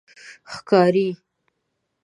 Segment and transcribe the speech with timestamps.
[0.53, 1.07] ښکاری